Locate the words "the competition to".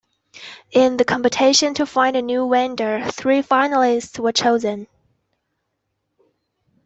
0.97-1.85